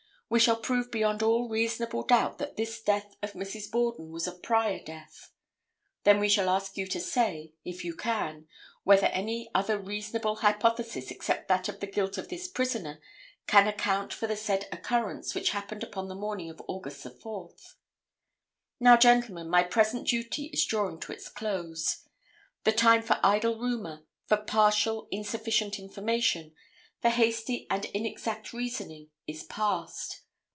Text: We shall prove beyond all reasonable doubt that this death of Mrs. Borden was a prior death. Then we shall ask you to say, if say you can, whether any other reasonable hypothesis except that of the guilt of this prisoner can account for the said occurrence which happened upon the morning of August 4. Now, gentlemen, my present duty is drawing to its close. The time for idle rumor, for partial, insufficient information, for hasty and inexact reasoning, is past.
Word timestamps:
We 0.33 0.39
shall 0.39 0.55
prove 0.55 0.91
beyond 0.91 1.21
all 1.21 1.49
reasonable 1.49 2.03
doubt 2.05 2.37
that 2.37 2.55
this 2.55 2.81
death 2.81 3.17
of 3.21 3.33
Mrs. 3.33 3.69
Borden 3.69 4.13
was 4.13 4.27
a 4.27 4.31
prior 4.31 4.79
death. 4.81 5.33
Then 6.05 6.21
we 6.21 6.29
shall 6.29 6.47
ask 6.47 6.77
you 6.77 6.87
to 6.87 7.01
say, 7.01 7.51
if 7.65 7.75
say 7.81 7.87
you 7.87 7.93
can, 7.97 8.47
whether 8.85 9.07
any 9.07 9.49
other 9.53 9.77
reasonable 9.77 10.37
hypothesis 10.37 11.11
except 11.11 11.49
that 11.49 11.67
of 11.67 11.81
the 11.81 11.85
guilt 11.87 12.17
of 12.17 12.29
this 12.29 12.47
prisoner 12.47 13.01
can 13.45 13.67
account 13.67 14.13
for 14.13 14.25
the 14.25 14.37
said 14.37 14.69
occurrence 14.71 15.35
which 15.35 15.49
happened 15.49 15.83
upon 15.83 16.07
the 16.07 16.15
morning 16.15 16.49
of 16.49 16.61
August 16.65 17.05
4. 17.21 17.53
Now, 18.79 18.95
gentlemen, 18.95 19.49
my 19.49 19.63
present 19.63 20.07
duty 20.07 20.45
is 20.53 20.63
drawing 20.65 21.01
to 21.01 21.11
its 21.11 21.27
close. 21.27 22.07
The 22.63 22.71
time 22.71 23.01
for 23.01 23.19
idle 23.21 23.59
rumor, 23.59 24.05
for 24.27 24.37
partial, 24.37 25.09
insufficient 25.11 25.77
information, 25.77 26.53
for 27.01 27.09
hasty 27.09 27.65
and 27.69 27.83
inexact 27.85 28.53
reasoning, 28.53 29.09
is 29.25 29.43
past. 29.43 30.19